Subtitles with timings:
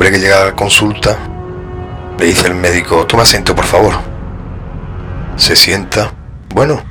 [0.00, 1.18] hombre que llega a la consulta
[2.18, 3.92] le dice el médico, toma asiento por favor.
[5.36, 6.14] Se sienta.
[6.54, 6.82] Bueno,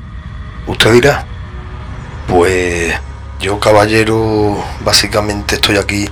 [0.67, 1.25] usted dirá.
[2.27, 2.93] Pues
[3.39, 6.07] yo caballero básicamente estoy aquí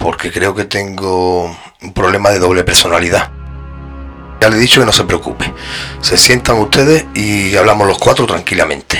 [0.00, 3.30] porque creo que tengo un problema de doble personalidad.
[4.40, 5.54] Ya le he dicho que no se preocupe.
[6.00, 8.97] Se sientan ustedes y hablamos los cuatro tranquilamente.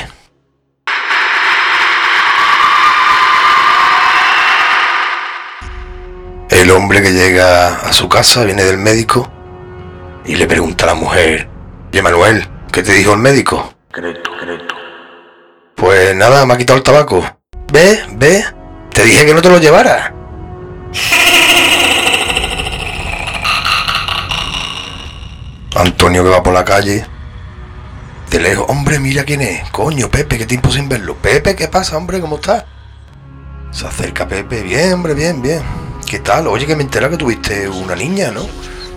[6.68, 9.26] El hombre que llega a su casa viene del médico
[10.26, 11.48] y le pregunta a la mujer,
[11.90, 13.72] y Manuel, ¿qué te dijo el médico?
[13.90, 14.74] Creto, creto.
[15.74, 17.24] Pues nada, me ha quitado el tabaco.
[17.72, 18.44] Ve, ve,
[18.92, 20.12] te dije que no te lo llevara.
[25.74, 27.06] Antonio que va por la calle.
[28.30, 29.70] De lejos, hombre, mira quién es.
[29.70, 31.14] Coño, Pepe, qué tiempo sin verlo.
[31.14, 32.20] Pepe, ¿qué pasa, hombre?
[32.20, 32.66] ¿Cómo estás?
[33.70, 34.60] Se acerca Pepe.
[34.60, 35.87] Bien, hombre, bien, bien.
[36.08, 36.46] ¿Qué tal?
[36.46, 38.40] Oye, que me entera que tuviste una niña, ¿no?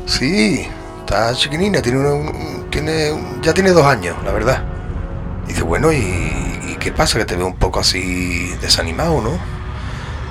[0.06, 0.68] Sí,
[1.00, 4.64] está chiquinina, tiene, un- tiene ya tiene dos años, la verdad.
[5.48, 7.20] Dice, bueno, ¿y, qué pasa?
[7.20, 9.32] Que te veo un poco así desanimado, ¿no?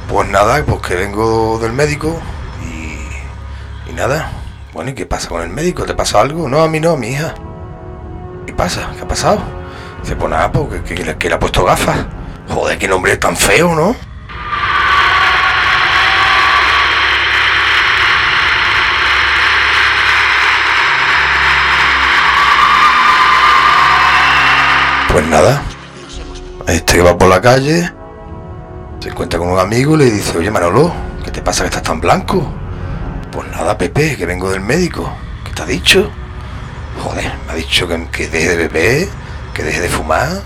[0.08, 2.18] Pues nada, pues que vengo del médico
[2.64, 4.30] y, y nada.
[4.72, 5.84] Bueno, ¿y qué pasa con el médico?
[5.84, 6.48] ¿Te pasa algo?
[6.48, 7.34] No, a mí no, a mi hija.
[8.46, 8.90] ¿Qué pasa?
[8.96, 9.40] ¿Qué ha pasado?
[10.02, 12.06] Dice, pues nada, pues que, que que le ha puesto gafas.
[12.48, 13.94] Joder, qué nombre tan feo, ¿no?
[25.12, 25.62] Pues nada,
[26.68, 27.90] este que va por la calle,
[29.00, 30.92] se encuentra con un amigo y le dice, oye Manolo,
[31.24, 32.46] ¿qué te pasa que estás tan blanco?
[33.32, 35.12] Pues nada, Pepe, que vengo del médico.
[35.44, 36.08] ¿Qué te ha dicho?
[37.02, 39.08] Joder, me ha dicho que, que deje de beber,
[39.52, 40.42] que deje de fumar,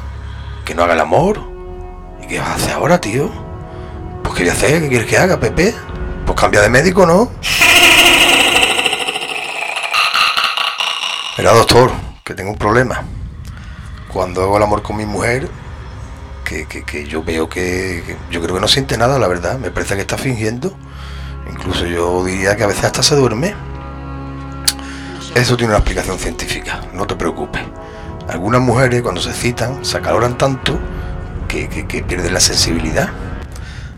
[0.64, 1.40] que no haga el amor.
[2.22, 3.30] ¿Y qué vas a hacer ahora, tío?
[4.22, 5.74] Pues qué voy a hacer, ¿qué quieres que haga, Pepe?
[6.24, 7.30] Pues cambia de médico, ¿no?
[11.36, 11.90] Mira, doctor,
[12.24, 13.02] que tengo un problema.
[14.14, 15.50] Cuando hago el amor con mi mujer,
[16.44, 19.58] que, que- yo veo que, yo creo que no siente nada, la verdad.
[19.58, 20.72] Me parece que está fingiendo.
[21.50, 23.54] Incluso yo diría que a veces hasta se duerme.
[25.34, 27.60] Eso tiene una explicación científica, no te preocupes.
[28.28, 30.78] Algunas mujeres cuando se citan se acaloran tanto
[31.48, 31.66] que,
[32.06, 33.08] pierden la sensibilidad.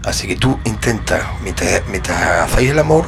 [0.02, 2.18] Así que tú intenta, mientras, mientras
[2.50, 3.04] hacéis el amor,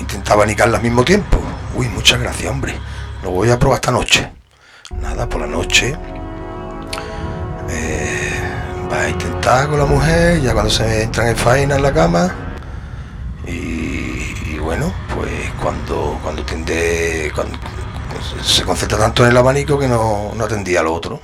[0.00, 1.38] intenta abanicarla al mismo tiempo.
[1.76, 2.74] Uy, muchas gracias, hombre.
[3.22, 4.28] Lo voy a probar esta noche.
[5.00, 5.96] Nada, por la noche.
[9.08, 12.34] Intentar con la mujer, ya cuando se entran en faena en la cama.
[13.46, 15.30] Y, bueno, pues
[15.60, 17.58] cuando cuando tiende, cuando
[18.42, 21.20] se concentra tanto en el abanico que no, no atendía al otro.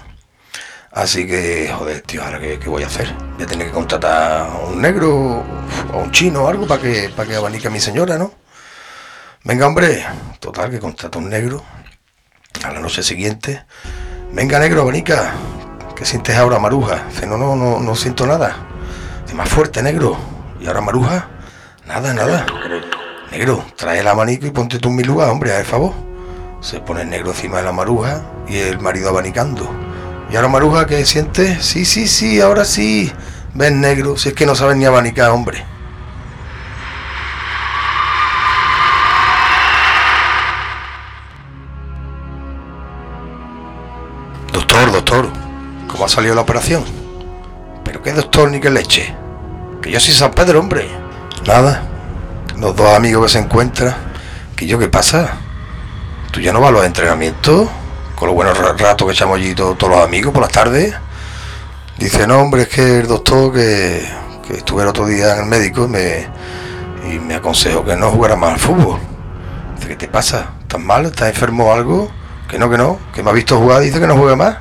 [0.91, 3.15] Así que, joder, tío, ahora qué, qué voy a hacer.
[3.35, 5.45] Voy a tener que contratar a un negro
[5.93, 8.33] o un chino o algo para que, para que abanique mi señora, ¿no?
[9.45, 10.05] Venga, hombre,
[10.41, 11.63] total, que contrata un negro
[12.65, 13.65] a la noche siguiente.
[14.33, 15.35] Venga, negro, abanica.
[15.99, 17.07] ¿Qué sientes ahora, Maruja?
[17.11, 18.55] Dice, no, no, no, no siento nada.
[19.25, 20.17] Dice, más fuerte, negro.
[20.61, 21.27] ¿Y ahora, Maruja?
[21.89, 22.47] Nada, nada.
[23.33, 25.93] Negro, trae el abanico y ponte tú en mi lugar, hombre, a favor.
[26.61, 29.69] Se pone el negro encima de la maruja y el marido abanicando.
[30.31, 31.67] ¿Y ahora, maruja, qué sientes?
[31.67, 33.13] Sí, sí, sí, ahora sí.
[33.55, 35.65] Ven, negro, si es que no sabes ni abanicar, hombre.
[44.53, 45.48] Doctor, doctor,
[45.89, 46.85] ¿cómo ha salido la operación?
[47.85, 49.15] ¿Pero qué doctor ni qué leche?
[49.83, 50.89] Que yo soy San Pedro, hombre.
[51.47, 51.83] Nada,
[52.57, 53.95] los dos amigos que se encuentran.
[54.57, 55.33] ¿Que yo qué pasa?
[56.33, 57.69] ¿Tú ya no vas a los entrenamientos?
[58.17, 60.95] Con los buenos ra- ratos que echamos allí to- todos los amigos por las tardes.
[61.99, 64.07] Dice, no, hombre, es que el doctor que,
[64.47, 66.27] que estuve el otro día en el médico me,
[67.11, 68.99] y me aconsejó que no jugara más al fútbol.
[69.77, 70.51] Dice, ¿qué te pasa?
[70.63, 71.07] ¿Estás mal?
[71.07, 72.11] ¿Estás enfermo o algo?
[72.49, 74.57] Que no, que no, que me ha visto jugar, dice que no juegue más.